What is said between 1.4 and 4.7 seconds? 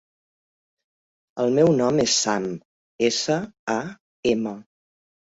El meu nom és Sam: essa, a, ema.